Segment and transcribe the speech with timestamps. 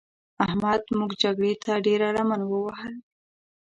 [0.45, 2.93] احمد موږ جګړې ته ډېره لمن ووهل.